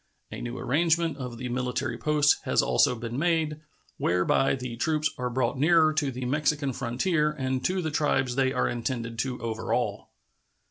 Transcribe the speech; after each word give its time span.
A 0.31 0.41
new 0.41 0.57
arrangement 0.57 1.17
of 1.17 1.37
the 1.37 1.47
military 1.49 1.95
posts 1.95 2.37
has 2.45 2.63
also 2.63 2.95
been 2.95 3.19
made, 3.19 3.61
whereby 3.97 4.55
the 4.55 4.75
troops 4.77 5.11
are 5.19 5.29
brought 5.29 5.59
nearer 5.59 5.93
to 5.93 6.09
the 6.11 6.25
Mexican 6.25 6.73
frontier 6.73 7.31
and 7.33 7.63
to 7.65 7.83
the 7.83 7.91
tribes 7.91 8.33
they 8.35 8.51
are 8.51 8.67
intended 8.67 9.19
to 9.19 9.39
overawe. 9.39 10.07